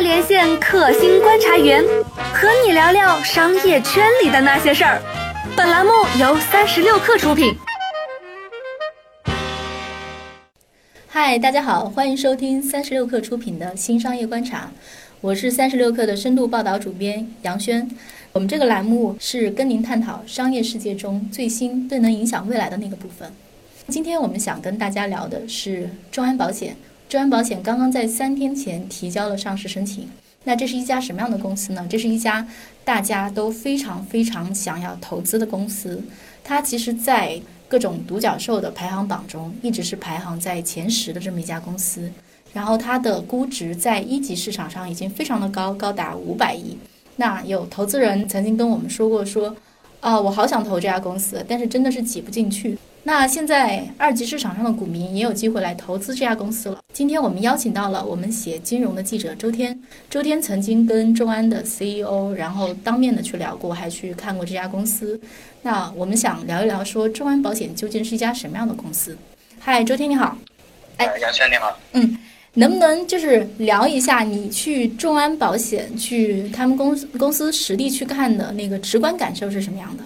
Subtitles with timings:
[0.00, 1.84] 连线可星观察员，
[2.32, 4.98] 和你聊聊商业圈里的那些事儿。
[5.54, 7.54] 本栏目由三十六氪出品。
[11.06, 14.70] 嗨，大家好，欢迎收听三十六氪出品的新商业观察，
[15.20, 17.86] 我是三十六氪的深度报道主编杨轩。
[18.32, 23.30] 我们这个栏目是跟您探讨商业世界中最新、最能影响未来的那个部分。
[23.88, 26.74] 今天我们想跟大家聊的是众安保险。
[27.10, 30.08] 众安保险刚刚在三天前提交了上市申请。
[30.44, 31.84] 那这是一家什么样的公司呢？
[31.90, 32.46] 这是一家
[32.84, 36.00] 大家都非常非常想要投资的公司。
[36.44, 42.08] 它其实，在各种独角兽的排行榜中，一直是排行在前十的这么一家公司。
[42.52, 46.78] 然后它的估值在一级市场上已经非常的高，高达五百亿。
[47.16, 49.56] 那有投资人曾经跟我们说过，说，
[49.98, 52.78] 啊，我好想投这家公司，但是真的是挤不进去。
[53.02, 56.78] 那现在二级市场上的股民也有机会来投资这家公司了。
[56.92, 59.78] 今天我们邀请到了我们写金融的记者周天。
[60.10, 65.18] 周天曾经跟众安的 CEO，然后当面的去聊过，还去看过这家公司。
[65.62, 69.16] 那我们想聊一聊，说众安保险究竟是一家什么样的公司？
[69.58, 70.36] 嗨，周天你好。
[70.98, 71.78] 哎，杨轩你好。
[71.92, 72.18] 嗯，
[72.52, 80.04] 能不能就是聊一下你去众安保险去他们公司公司实地去看的那个直观感受是什么样的？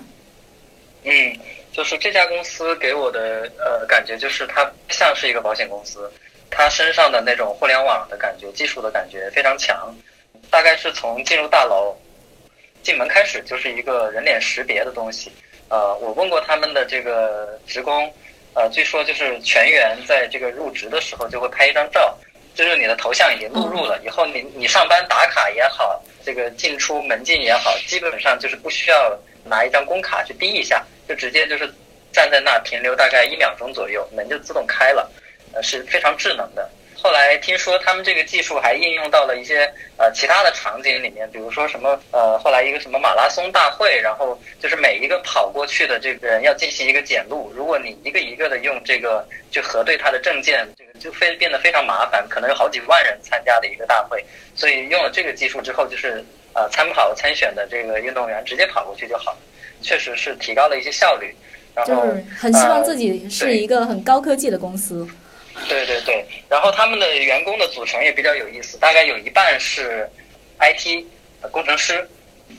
[1.06, 1.36] 嗯。
[1.74, 6.08] 就是这家公司给我的呃感觉，就是它像是一个保险公司，
[6.48, 9.92] 它身上的那种互联网的感觉、技术的感觉非常强。
[10.50, 11.96] 大概是从进入大楼
[12.84, 15.32] 进门开始，就是一个人脸识别的东西。
[15.68, 18.08] 呃，我问过他们的这个职工，
[18.54, 22.16] 呃，据说就是全员在这个入职的时候就会拍一张照，
[22.54, 30.84] 就是你的头像已经录入了，以后你你上班打卡也好，这个进出门禁也好，基本上就是不需要拿一张工卡去滴一下。
[31.08, 31.72] 就直接就是
[32.12, 35.10] 站在那停留大概一秒钟左右，门就自动开了，
[35.52, 36.68] 呃是非常智能的。
[36.96, 59.36] 后来听说他们这个技术还应用到了一些呃其他的场景里面，比如说什么呃后来一个什么马拉松大会，然后就是每一个跑过去的这个人要进行一个检录，如果你一个一个的用这个去核对他的证件，这个就非变得非常麻烦，可能有好几万人参加的一个大会，所以用了这个技术之后，就是呃参跑参选的这个运动员直接跑过去就好。
[59.84, 61.36] 确实是提高了一些效率，
[61.74, 62.06] 然后
[62.40, 65.06] 很希望自己是一个很高科技的公司。
[65.68, 70.08] 对对对，然后他们的员工的组成也比较有意思，大概有一半是
[70.58, 71.04] IT
[71.52, 72.08] 工程师，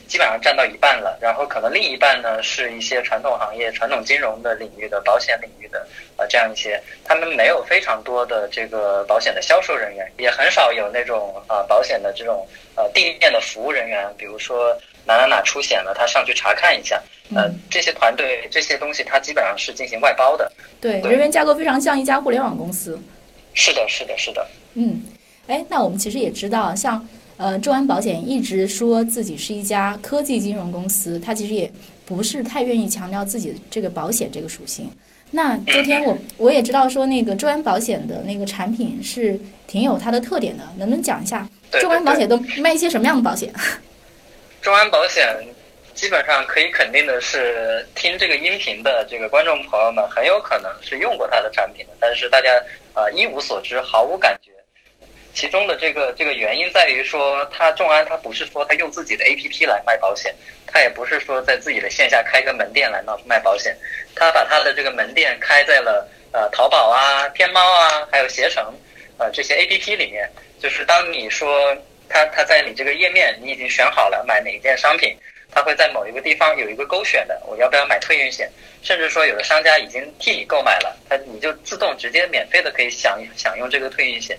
[0.06, 1.18] 基本上占到一半了。
[1.20, 6.80] 然后可能另一半呢是一些传统行业、传统金融的领域的保险领域的呃这样一些。
[7.04, 17.02] 他们没有非常多的这个保险的销售人员，也很少有那种啊保险的这种呃地面的服务人员，比如说哪哪哪出险了，他上去查看一下。
[17.34, 20.50] 呃，这些团队这些东西，它基本上是进行外包的。
[20.80, 22.98] 对，人员架构非常像一家互联网公司。
[23.54, 24.46] 是的，是的，是的。
[24.74, 25.02] 嗯，
[25.46, 27.06] 哎，那我们其实也知道，像
[27.38, 31.70] 呃，众安保险一直说自己是一家科技金融公司，它其实也
[32.04, 34.90] 不是太愿意强调自己这个保险这个属性。
[35.32, 41.48] 那昨天我我也知道说，那个众安保险的那个产品是挺有它的特点的，能不能讲一下
[41.80, 43.52] 众安保险都卖一些什么样的保险？
[44.62, 45.26] 众安保险。
[45.96, 52.52] 基本上可以肯定的是，听这个音频的这个观众朋友们很有可能是用过它的产品的，但是大家
[52.92, 54.52] 啊一无所知，毫无感觉。
[55.32, 60.34] 其中的这个这个原因在于说，它众安它不是说它用自己的 APP 来卖保险，
[60.66, 63.74] 它也不是说在自己的线下开个门店来卖卖保险，
[64.14, 68.72] 它把它的这个门店开在了呃淘宝啊、天猫啊，还有携程
[69.16, 70.30] 呃这些 APP 里面。
[70.60, 71.74] 就是当你说
[72.06, 75.16] 它它在你这个页面，你已经选好了买哪一件商品。
[75.56, 78.46] 他会在某一个地方有一个勾选的，我要不要买退运险？
[78.82, 84.38] 甚至说有的商家已经替你购买了，他你就自动直接免费的可以享享用这个退运险，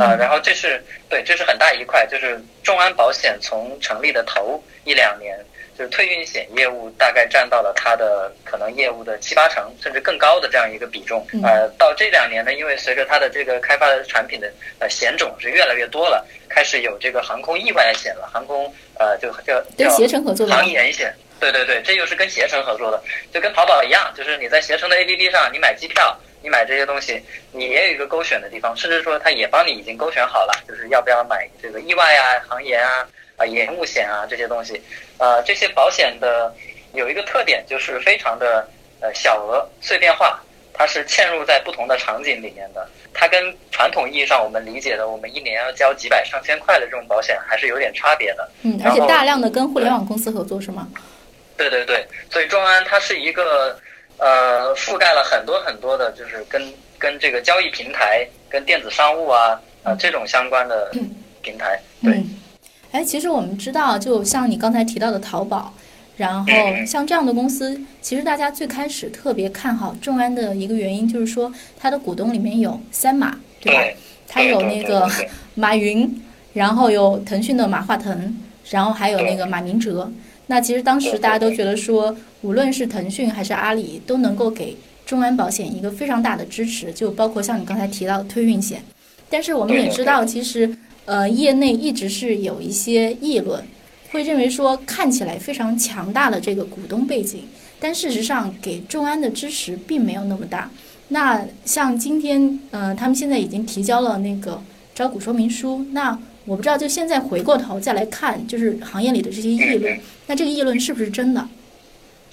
[0.00, 5.38] 啊，然后这是对，这是很大一块，就是众安保险从成立的头一两年。
[5.78, 11.24] 就是退运险业务大概占到了它的可能业务的七八成，甚至更高的这样一个比重。
[11.44, 21.14] 呃，到这两年呢，因为随着它的这个开发的产品的呃险种是越来越多了，开始有这个航空意外险了，航空呃就叫跟携程合作的航延险。
[21.38, 23.00] 对对对，这又是跟携程合作的，
[23.32, 27.22] 就跟淘宝一样，就是你在携程的 APP 上，你买机票，你买这些东西，
[27.52, 33.06] 你也有一个勾选的地方，甚至说它也帮你已经勾选好了，就是要不要买这个意外啊、航延啊。
[33.38, 34.82] 啊，延误险啊，这些东西，
[35.16, 36.52] 呃，这些保险的
[36.92, 38.68] 有一个特点，就是非常的
[39.00, 40.40] 呃小额碎片化，
[40.74, 42.86] 它是嵌入在不同的场景里面的。
[43.14, 48.50] 它跟传统意义上我们理解的，我们一年要交几百上千块的这种保险，还是有点差别的。
[48.62, 50.88] 嗯，而且大量的跟互联网公司合作是吗？
[51.56, 53.78] 对对对，所以众安它是一个
[54.16, 60.90] 呃覆盖了很多很多的，就是跟跟这个交易平台、跟电子商务啊啊这种相关的。
[61.40, 61.80] 平台。
[62.02, 62.36] 对，嗯，
[62.90, 65.74] 哎，其实我们知道，就像你刚才提到的淘宝，
[66.16, 66.52] 然后
[66.86, 73.82] 像这样的公司，其实大家最开始特别看好众安的一个原因，就是说它的股东里面有三马，对吧？
[74.26, 75.10] 它有那个
[75.54, 76.22] 马云，
[76.54, 78.36] 然后有腾讯的马化腾，
[78.70, 80.10] 然后还有那个马明哲。
[80.46, 88.82] 那其实当时大家都觉得说，无论是腾讯还是阿里，都能够给众安保险一个非常大的支持，就包括像你刚才提到的推运险。
[89.30, 90.74] 但是我们也知道，其实
[91.08, 93.66] 呃，业内一直是有一些议论，
[94.12, 97.48] 会认为说看起来非常强大的这个股东背景，
[97.80, 100.70] 但事实上给众安的支持并没有那么大。
[101.08, 104.62] 那像今天，呃，他们现在已经提交了那个
[104.94, 105.82] 招股说明书。
[105.92, 111.48] 那我不知道，就现在回过头再来看，就是行业里的这些议论，那这个议论是不是真的？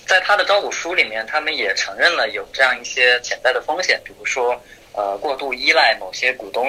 [0.06, 4.62] 在他的招股书里面，他们也承认了有这样一些潜在的风险，比如说，
[4.95, 6.68] 呃，过度依赖某些股东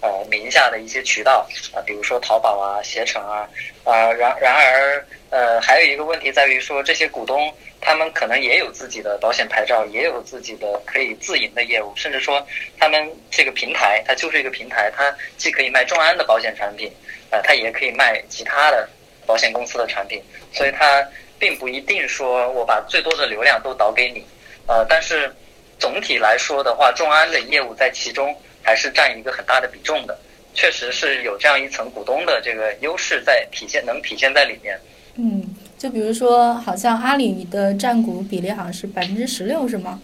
[0.00, 3.48] 呃名下的一些渠道啊，比如说淘宝啊、携程啊，
[3.84, 7.52] 啊，然然而，呃，还有一个问题在于说这些股东。
[7.80, 12.44] 他们可能也有自己的保险牌照，也有自己的可以自营的业务，甚至说
[12.76, 16.92] 他们这个平台它就是一个平台，它既可以卖众安的保险产品，
[17.30, 18.88] 呃，它也可以卖其他的
[19.24, 20.20] 保险公司的产品，
[20.52, 21.06] 所以它
[21.38, 24.26] 并不一定说我把最多的流量都导给你，
[24.66, 25.32] 呃，但是
[25.78, 30.18] 总体来说的话，众安的业务在其中还是占一个很大的比重的，
[30.54, 34.78] 确实是有这样一层股东的这个优势在体现，能体现在里面。
[35.16, 35.54] 嗯。
[35.78, 40.00] 就比如说，好像阿里的占股比例好像是百分之十六，是吗？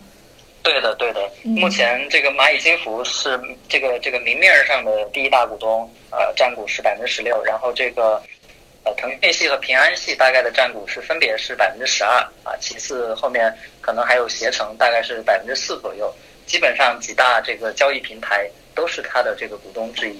[0.62, 1.20] 对的，对的。
[1.42, 3.36] 目前这个蚂蚁金服是
[3.68, 7.42] 这个这个明面上的第一大股东，呃，占股是百分之十六。
[7.42, 8.22] 然后这个
[8.84, 16.12] 呃腾讯系和平安系大概的占股是分别是百分之十二啊，其次后面可能还有携程，大概是百分之四左右。
[16.46, 20.16] 基本上几大这个交易平台都是它的这个股东之一。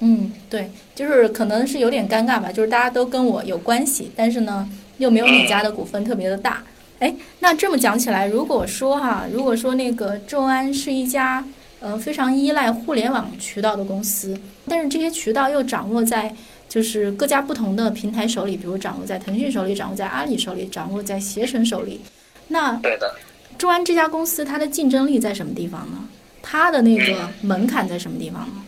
[0.00, 4.68] 嗯，对，就是可能是有点尴尬吧，就是大家都跟我有关系，但是呢。
[4.98, 6.60] 又没有你家的股份特别的大，
[6.98, 11.44] 哎，那这么讲起来，如果说哈，如果说那个众安是一家
[11.78, 14.36] 呃非常依赖互联网渠道的公司，
[14.68, 16.34] 但是这些渠道又掌握在
[16.68, 22.00] 就是各家不同的平台手里，比如掌握在腾讯手里，掌握在阿里手里，掌握在携程手里，
[22.46, 23.14] 那对的，
[23.56, 26.08] 众安这家公司它的竞争力在什么地方呢？
[26.42, 28.64] 它的那个门槛在什么地方呢？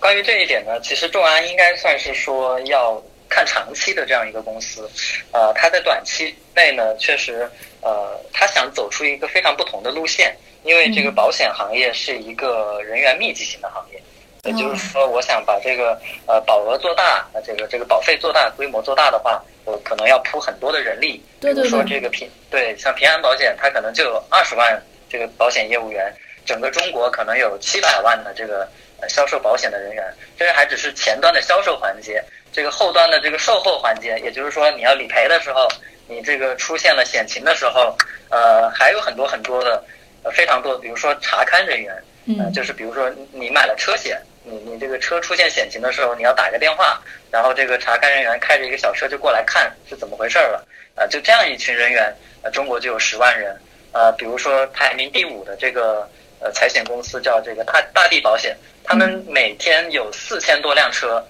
[0.00, 3.02] 关于这一点呢，其实众安应该算是说要。
[3.28, 4.88] 看长期的这样一个公司，
[5.32, 7.40] 呃，它在短期内呢，确实，
[7.80, 10.32] 呃，它想走出一个非常不同的路线，
[10.62, 14.00] 因为这个保险行业是一个人员密集型的行业，
[14.46, 26.12] 也就是说，我想把这个呃保额做大，这个这个保费做大，规模做大的话，我可能要铺很多的人力，比如说这个平对像平安保险，它可能就有二十万这个保险业务员，
[26.44, 28.68] 整个中国可能有七百万的这个
[29.08, 30.04] 销售保险的人员，
[30.38, 32.22] 这还只是前端的销售环节。
[32.52, 35.68] 这个后端的这个售后环节，也就是说，你要理赔的时候，
[36.08, 37.94] 你这个出现了险情的时候，
[38.30, 39.84] 呃，还有很多很多的，
[40.22, 41.94] 呃，非常多，比如说查勘人员，
[42.24, 53.54] 嗯，就是比如说你买了车险，你你这个车出现险情的时候，你要打个电话，然后这个查勘人员开着一个小车就过来看是怎么回事了，啊，就这样一群人员，呃，中国就有十万人，
[53.92, 56.08] 呃，比如说排名第五的这个
[56.40, 61.22] 呃财险公司叫这个大大地保险，他们每天有四千多辆车。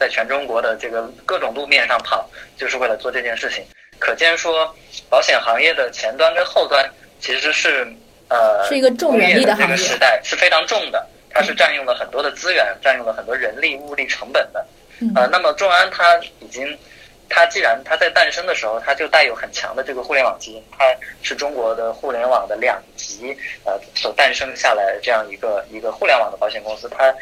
[0.00, 3.64] 在全中国的这个各种路面上跑，就是为了做这件事情。
[4.00, 4.74] 可见说，
[5.08, 6.84] 保险行业的前端跟后端
[7.20, 7.86] 其实是
[8.28, 9.76] 呃，是一个重人力的行业。
[9.76, 14.66] 时代是非常重的，它是占用了很多的资源，占用了很多人力物力成本的。
[15.14, 16.78] 呃，那么众安它已经，
[17.28, 20.84] 它既然它在诞生的时候，它就带有很强的这个互联网基因，它
[21.22, 27.14] 是中国的互联网的两极呃所诞生下来的这样一个一个互联网的保险公司，它。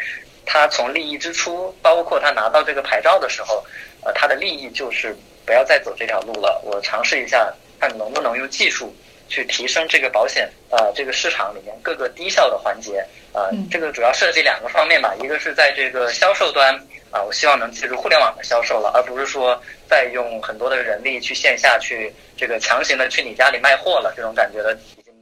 [0.46, 3.64] 它从利益之初，包括它拿到这个牌照的时候，
[4.02, 5.14] 呃，它的利益就是
[5.46, 6.60] 不要再走这条路了。
[6.64, 8.92] 我尝试一下，看能不能用技术
[9.30, 13.48] 去提升这个保险呃这个市场里面各个低效的环节啊。
[13.70, 16.74] 这个主要涉及两个方面吧，一个是在这个销售端
[17.10, 19.58] 啊，我希望能借助互联网的销售了，而不是说
[19.88, 25.14] 再用很多的人力去线下去这个强行的去你家里卖货了，这种感觉的已经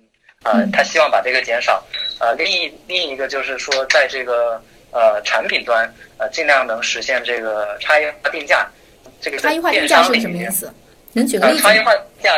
[0.42, 1.80] 呃，他希望把这个减少。
[2.18, 4.60] 呃，另一另一个就是说，在这个。
[4.90, 5.86] 呃，产品端
[6.16, 8.66] 呃，尽量能实现这个差异化定价。
[9.20, 10.72] 这个差异化定价是什么意思？
[11.12, 11.62] 能举个例子？
[11.62, 12.34] 差异化价，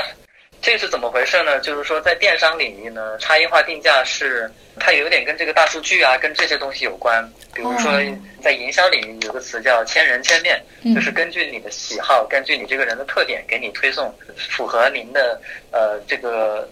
[0.63, 1.59] 这是怎么回事呢？
[1.61, 7.27] 就是说，在电商领域呢，差异化定价是它有点跟这个大数据啊，跟这些东西有关。
[7.55, 7.91] 比如说，
[8.43, 10.63] 在营销领域有个词叫“千人千面”，
[10.95, 15.41] 就是根据你的喜好，根据你这个人的特点，给你推送符合您的
[15.73, 16.69] 呃这个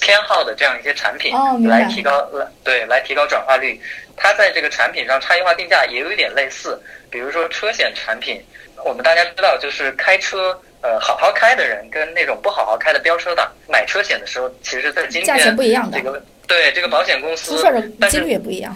[0.00, 1.32] 偏好的这样一些产品
[1.68, 3.80] 来提高来对来提高转化率。
[4.16, 8.42] 它在这个产品上差异化定价也有一点类似，比如说车险产品，
[8.82, 18.74] 我们大家知道，就是开车呃好好开的人跟那种不好好开的飙车党买车险的时候，其实在今价钱天不一样的这，个对这个保险公司出事儿的几率也不一样。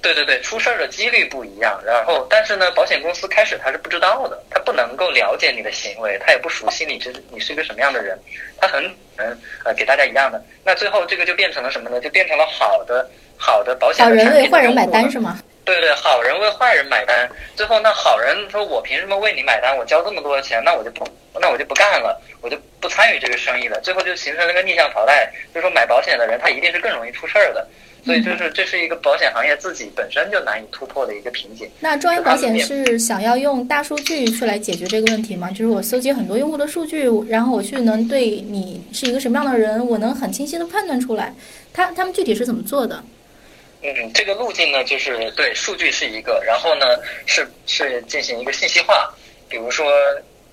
[0.00, 1.78] 对对对，出事儿的几率不一样。
[1.84, 8.16] 然后，但是呢，保险公司开始他是不知道的，他不能够了解你的行为，他也不熟悉你这你是一个什么样的人，
[8.58, 8.82] 他很
[9.16, 10.42] 可能呃给大家一样的。
[10.64, 12.00] 那最后这个就变成了什么呢？
[12.00, 15.38] 就变成了好的好的保险的产品人为坏人买单是吗？
[15.64, 17.28] 对对，好人为坏人买单。
[17.54, 19.76] 最后，那好人说：“我凭什么为你买单？
[19.76, 21.06] 我交这么多钱，那我就不，
[21.40, 27.66] 那我就不干了，我就不参与这个生意了。”最后就形成了一个逆向淘汰，就说买保险的人他一定是更容易出事儿的。
[28.04, 31.70] 所以，就是这是一个保险行业自己本身就难以突破的一个瓶颈。
[31.78, 35.48] 那中安保险是想要用大数据去来解决这个问题吗？
[35.50, 41.32] 就是我搜集很多用户的数据，然后我去能对你是一个什么样的人，我能很清晰的判断出来。
[41.72, 43.00] 他他们具体是怎么做的？
[43.82, 46.86] 嗯，这个路径呢，就是对数据是一个，然后呢
[47.26, 49.12] 是是进行一个信息化，
[49.48, 49.92] 比如说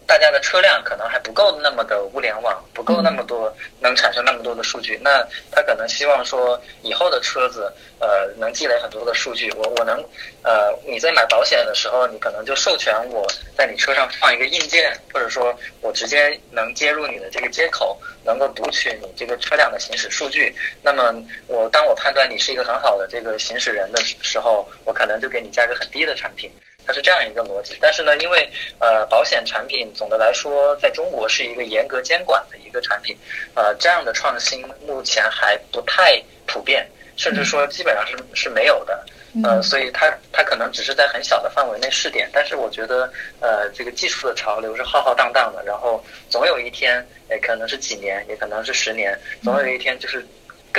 [0.10, 10.04] 大家的车辆可能还不够那么的物联网，不够那么多能产生那么多的数据，那他可能希望说以后的车子呃能积累很多的数据，我我能
[10.42, 13.24] 呃你在买保险的时候，你可能就授权我
[13.56, 20.56] 在你车上放一个硬件，或者说我直接能接入你的这个接口，能够读取你这个车辆的行驶数据。
[20.82, 21.14] 那么
[21.46, 26.52] 我当我判断你是一个很好的这个行驶人的时候，我可能就给你价格很低的产品。
[26.86, 33.16] 它是这样一个逻辑，但是呢，因为呃，保险产品总的来说在中国是一个严格监管的一个产品，
[33.54, 39.06] 呃，这样的创新目前还不太普遍，甚至说基本上是是没有的。
[39.44, 43.08] 呃，所以它它可能只是在很小的范围内试点，但是我觉得，
[43.40, 50.26] 呃，这个技术的潮流是浩浩荡荡的，然后总有一天，也可能是几年，也可能是十年，总有一天就是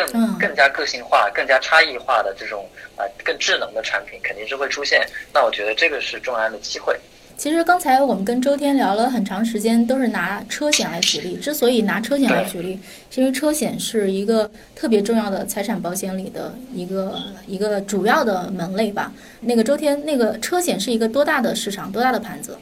[0.07, 5.07] 更嗯更加个性化、更加差异化的这种啊、更智能的产品肯定是会出现。
[5.33, 6.97] 那我觉得这个是众安的机会。
[7.37, 11.39] 其实刚才我们跟周天聊了很长时间，都是拿车险来举例。
[11.39, 12.79] 之所以拿车险来举例，
[13.11, 19.11] 是因为车险是一个特别重要的财产保险里的一个一个主要的门类吧。
[19.41, 22.59] 那个周天，那个车险是一个多大的市场，多大的盘子？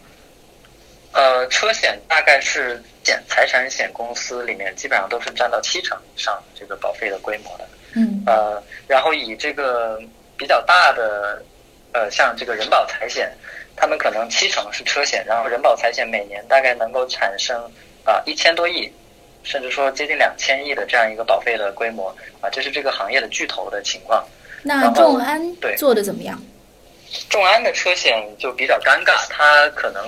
[1.18, 7.68] 呃，车险大概是险财产险公司里面基本上都是占到七成以上这个保费的规模的。
[7.96, 10.00] 嗯呃，然后以这个
[10.36, 11.42] 比较大的，
[11.90, 13.32] 呃，像这个人保财险，
[13.74, 17.68] 他们可能七成是车险，然后人保财险每年大概能够产生
[18.04, 18.88] 啊一千多亿，
[19.42, 24.24] 甚至说接近两千亿的这样一个保费的规模啊，这是这个行业的巨头的情况。
[24.62, 26.40] 那众安对做的怎么样？
[27.30, 30.04] 众安的车险就比较尴尬，它可能，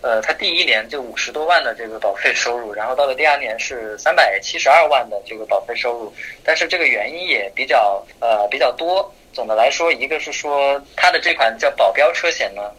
[0.00, 6.12] 呃，它第一年就五十多万的这个保费收入，然后到了第二年是三百七十二万的这个保费收入，
[6.44, 9.12] 但是这个原因也比较呃比较多。
[9.32, 12.70] 总的来说，一个是说它的这款叫保镖车险呢，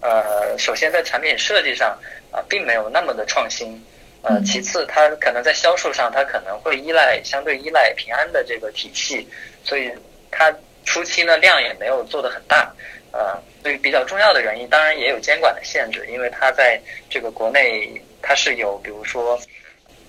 [0.00, 1.98] 呃，首先在产品设计上
[2.30, 3.82] 啊、并没有那么的创新，
[4.22, 9.28] 呃，嗯其次它可能在销售上它可能会依赖相对依赖平安的这个体系，
[9.64, 9.90] 所以
[10.30, 10.50] 它
[10.84, 12.72] 初期呢量也没有做得很大。
[13.12, 19.38] 呃，对于比较重要的原因，当然也有监管的限制，因为它在这个国内它是有，比如说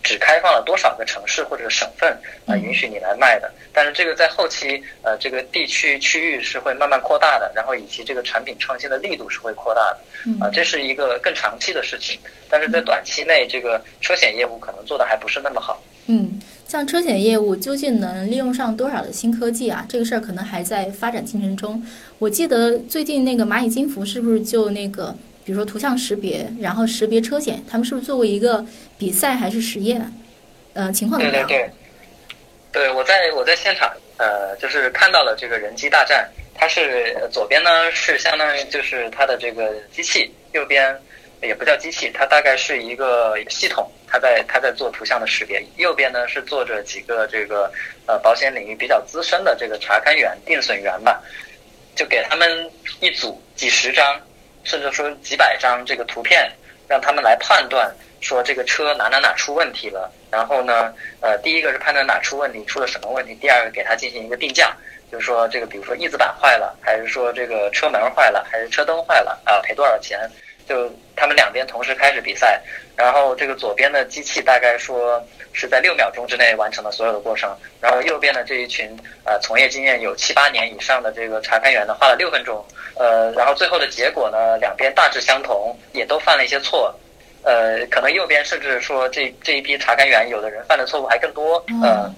[0.01, 10.39] 只开放了多少个城市或者省份啊、允许你来卖的，但是这个在后期呃这个地区区域是会慢慢扩大的，然后以及这个产品创新的力度是会扩大的嗯。
[10.39, 15.81] 啊、这是一个更长期的事情，但是在短期内这个车险业务可能做的还不是那么好。
[16.07, 16.39] 嗯，
[16.69, 19.83] 像车险业务究竟能利用上多少的新科技啊？
[19.89, 21.83] 这个事儿可能还在发展进程中。
[22.19, 28.63] 我记得最近那个蚂蚁金服是不是就那个，比如说图像识别，然后识别车险，他们是不是做过一个
[28.99, 30.13] 比赛还是实验？
[30.73, 31.47] 呃，情况怎么样？
[31.47, 31.71] 对对
[32.71, 36.29] 对，对我在我在现场，呃，就是看到了这个人机大战。
[36.53, 40.95] 它是呃左边呢是相当于就是它的这个机器，右边
[41.41, 45.63] 也不叫机器，它大概是一个系统，它在它在做图像的识别。
[45.77, 47.71] 右边呢是坐着几个这个
[48.05, 51.21] 呃保险领域比较资深的这个查勘员、定损员吧，
[51.95, 52.69] 就给他们
[52.99, 54.19] 一组几十张，
[54.63, 56.51] 甚至说几百张这个图片，
[56.87, 60.11] 让他们来判断说这个车哪哪哪出问题了。
[60.29, 64.75] 然后呢，呃，第一个是判断哪出问题，出了什么问题；第二个给它进行一个定价，
[65.11, 70.29] 就是说这个比如说翼子板坏了，还是说这个车门坏了，还是车灯坏了啊，赔多少钱？
[70.69, 72.61] 就他们两边同时开始比赛，
[72.95, 75.21] 然后这个左边的机器大概说
[75.51, 77.49] 是在六秒钟之内完成了所有的过程，
[77.81, 78.95] 然后右边的这一群
[79.25, 82.63] 呃从业经验有七八年以上的这个查勘员呢，花了六分钟，
[82.95, 86.93] 呃，然后最后的结果呢，两边大致相同，也都犯了一些错。
[87.41, 92.13] 呃，可能右边甚至说这这一批查勘员，有的人犯的错误还更多，呃，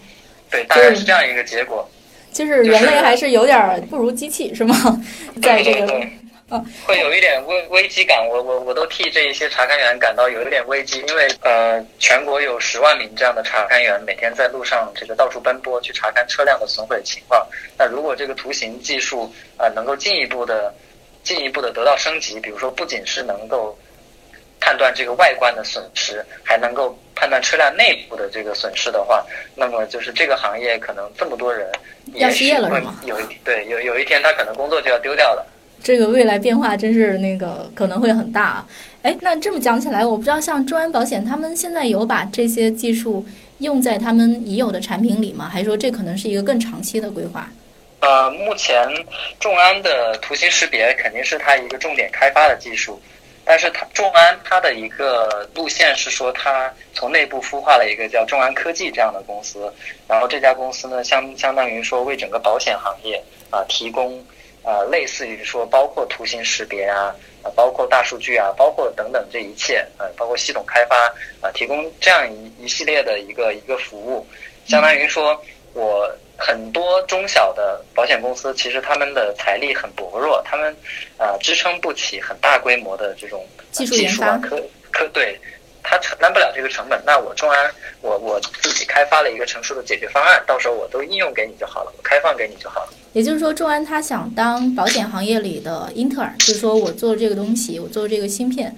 [0.50, 1.90] 对，大概是这样一个结果。
[2.34, 4.76] 就是人类还是有点不如机器，是吗？
[5.42, 6.02] 在这个。
[6.86, 17.48] 会有一点危危机感，我我我都替这一些查勘员感到有一点危机，因为呃，全国有十万名这样的查勘员，每天在路上这个到处奔波去查看车辆的损毁情况。
[17.78, 20.74] 那如果这个图形技术啊能够进一步的
[21.24, 23.78] 进一步的得到升级，比如说不仅是能够
[24.60, 31.72] 判断这个外观的损失，还能够判断车辆内部的这个损失的话，那么就是这个行业可能这么多人
[32.16, 33.00] 要失业了是吗？
[33.06, 35.48] 有对有有一天他可能工作就要丢掉了。
[35.84, 38.68] 这个未来变化真是那个可能会很大啊，
[39.02, 43.26] 哎，那这么讲起来，我不知道像众安保险他们现在有把这些技术
[43.58, 45.50] 用在他们已有的产品里吗？
[45.52, 47.50] 还是说这可能是一个更长期的规划？
[48.02, 48.88] 呃，目前
[49.40, 53.02] 众安的图形识别肯定是它一个重点开发的技术，
[53.44, 59.72] 但是它众安它的一个路线是说，它从内部孵化了一个叫众安科技这样的公司，
[60.08, 63.20] 然后这家公司呢，相相当于说为整个保险行业
[63.50, 64.24] 啊提供。
[64.64, 70.96] 呃，类似于说，包括图形识别啊，啊，包括大数据啊，包括等等这一切，呃，包括系统开发
[71.42, 74.28] 啊，提供这样一一系列的一个一个服务，
[74.68, 75.42] 相当于说，
[75.74, 80.76] 我很多中小的保险公司，其实他们的财力很薄弱，他们
[81.18, 85.40] 啊支撑不起很大规模的这种技术研发，科科对。
[85.84, 87.72] 他承担不了这个成本，那我众安，
[88.02, 92.90] 我我自己开发了一个成熟的解决方案，到时候我都应用给你就好了，我开放给你就好了。
[93.14, 98.76] 也就是说，众安他想当保险行业里的英特尔，就是说我做这个东西，我做这个芯片，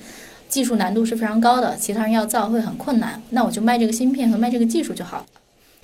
[0.49, 5.25] 技术难度是非常高的，其他人要造会很困难，那我就卖这个芯片和卖这个技术就好了，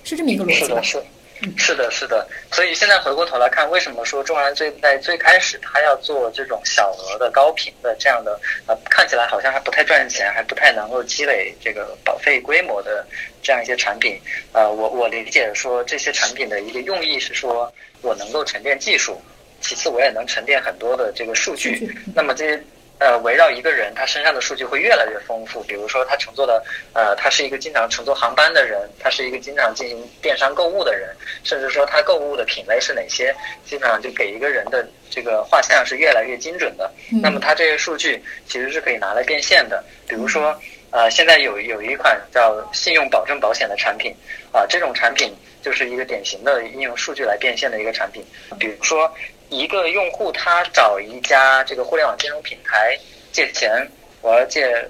[0.02, 0.82] 是这么一个逻辑吧？
[0.82, 1.04] 是的，是
[1.74, 13.06] 的，是的所以现在回过头来看，为什么说中安最在最开始他要做这种小额的高频的这样的呃，看起来好像还不太赚钱，还不太能够积累这个保费规模的
[13.42, 14.20] 这样一些产品？
[14.52, 19.20] 呃，我我理解说这些产品的一个用意是说我能够沉淀技术，
[19.60, 22.62] 其次我也能沉淀很多的这个数据， 那么这些。
[23.00, 25.62] 呃，围绕一个人，他身上的数据会越来越丰富。
[25.62, 31.08] 比如说，他乘坐的，呃，他是一个经常乘坐航班的人，他是一个经常进行电商购物的人，
[31.42, 33.34] 甚至说他购物的品类是哪些，
[33.64, 36.92] 基本上就给一个人的这个画像是越来越精准的。
[37.22, 39.82] 那么，他这些数据其实是可以拿来变现的。
[40.06, 40.54] 比如说，
[40.90, 44.14] 呃，现在有有一款叫信用保证保险的产品，
[44.52, 48.22] 啊，这种产品就是一个典型的应用数据来变现的一个产品。
[48.58, 49.10] 比如说。
[49.50, 52.96] 一个用户他找一家这个互联网金融平台
[53.32, 53.86] 借钱，
[54.22, 54.88] 我要借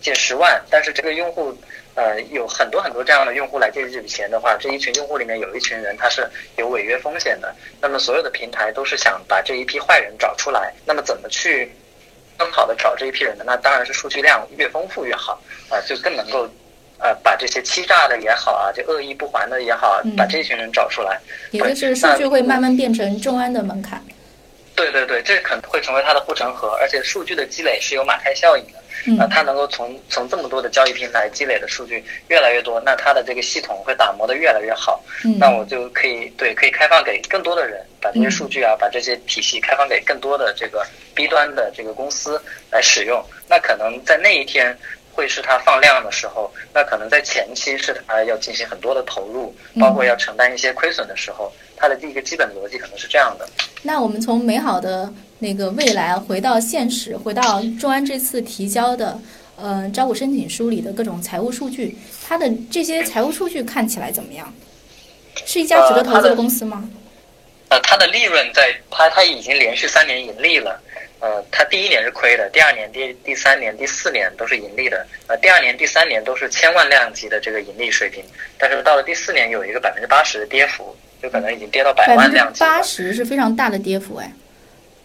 [0.00, 1.54] 借十万，但是这个用户
[1.94, 11.70] 呃有很多很多这样的用户来借这笔钱的话，这一群用户里面有一群人他是有违约风险的，那么所有的平台都是想把这一批坏人找出来，那么怎么去
[12.38, 13.44] 更好的找这一批人呢？
[13.46, 16.48] 那当然是数据量越丰富越好啊，就更能够。
[17.02, 21.18] 呃，把这些欺诈的也好啊，就恶意不还的也好，把这群人找出来，
[21.50, 24.02] 也就是数据会慢慢变成重安的门槛。
[24.76, 28.64] 对对对，这可能会成为它的护城河，而且数据的积累是有马太效应
[29.16, 44.76] 的，啊，它能够从从这么多的交易平台积累的数据越来越多，那它的这个系统会打磨的越来越好，嗯那我就可以对可以开放给更多的人，把这些数据啊，把这些体系开放给更多的这个 B 端的这个公司来使用，那可能在那一天。
[45.12, 53.48] 会是它放量的时候，那可能在前期是它要进行很多的投入，包括要承担一些亏损的时候，它的第一个基本逻辑可能是这样的。
[53.82, 59.18] 那我们从美好的那个未来回到现实，回到众安这次提交的
[59.56, 61.96] 呃招股申请书里的各种财务数据，
[62.26, 64.52] 它的这些财务数据看起来怎么样？
[65.46, 66.88] 是一家值得投资的公司吗？
[67.68, 70.80] 呃，它的利润在它它已经连续三年盈利了。
[71.20, 75.06] 呃，它第一年是亏的，第二年、第第三年、第四年都是盈利的。
[75.26, 78.24] 呃，第二年、第三年都是千万量级的这个盈利水平，
[78.58, 82.60] 但是到了第四年有一个百分之八十的跌幅，就可能已经跌到百万量级。
[82.60, 84.32] 八十是非常大的跌幅哎，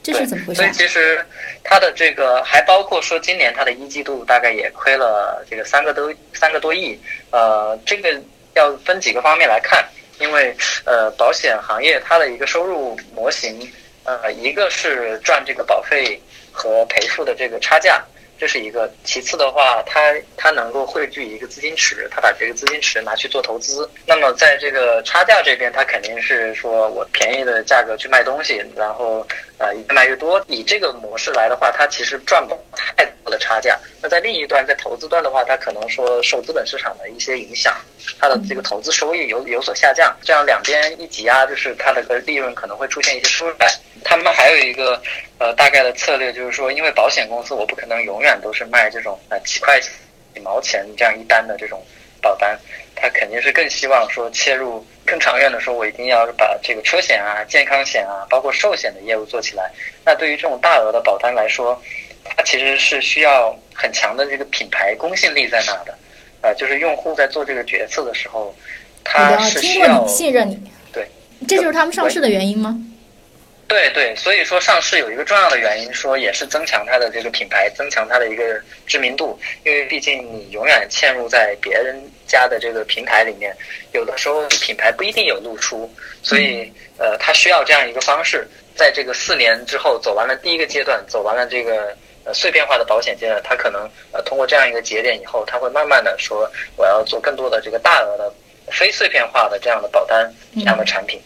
[0.02, 0.62] 这是怎么回事？
[0.62, 1.20] 所以其实
[1.64, 6.98] 它的这个还包括说，今年它的一季度大概也亏了这个三个多三个多亿。
[7.32, 8.18] 呃，这个
[8.54, 9.86] 要分几个方面来看，
[10.20, 13.70] 因为呃，保险行业它的一个收入模型。
[14.06, 18.04] 呃，一个是赚这个保费和赔付的这个差价，
[18.38, 18.92] 这是一个。
[19.04, 23.90] 其次的话，它它能够汇聚一个资金池，它把这个资金池拿去做投资。
[24.06, 29.26] 那么在这个差价这边，它肯定是说我便宜的价格去卖东西，然后
[29.58, 30.44] 呃越卖越多。
[30.48, 33.80] 以这个模式来的话，它其实赚不太的差价。
[34.02, 37.76] 那在另一端，在投资端的话，它可能说受资本市场的一些影响，
[38.20, 40.16] 它的这个投资收益有有所下降。
[40.24, 43.68] 这样两边一挤压，就是它的个利润可能会出现一些收窄。
[44.04, 45.02] 他们还有一个
[45.40, 51.84] 呃大概的策略，就是说，因为保险公司我不可能永远都是卖这种呃几块几毛钱这样一单的这种
[52.22, 52.60] 保单，
[52.96, 59.72] 他肯定是更希望说切入更长远的说，我一定要把这个车险啊、健康险啊，包括寿险的业务做起来。
[60.04, 61.82] 那对于这种大额的保单来说，
[62.26, 65.98] 它其实是需要很强的这个品牌公信力在那的。
[66.42, 68.56] 呃，就是用户在做这个决策的时候，
[69.04, 70.60] 他是需要你信任你。
[70.94, 71.08] 对，
[71.48, 72.78] 这就是他们上市的原因吗？
[73.68, 79.40] 对对，所以说上市有一个重要的原因，说也是增强它的这个品牌，增强它的一个知名度。
[79.64, 83.52] 因为毕竟你永远嵌入在别人家的这个平台里面，
[83.92, 98.34] 有的时候品牌不一定有露出，所以呃，它需要这样一个方式，在这个四年之后走完了第一个阶段，走完了这个呃碎片化的保险阶段，它可能呃通过这样一个节点以后，它会慢慢的说我要做更多的这个大额的
[98.72, 101.22] 非碎片化的这样的保单这样的产品。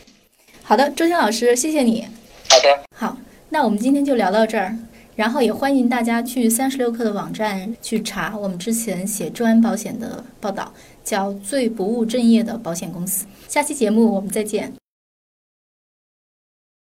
[0.62, 2.08] 好的，周星老师，谢谢你。
[2.50, 3.18] 好的，好，
[3.50, 4.76] 那我们今天就聊到这儿，
[5.16, 13.26] 然后也欢迎大家去三十六氪的网站去查我们之前写周安保险的报道，叫“最不务正业的保险公司”。
[13.48, 14.79] 下期节目我们再见。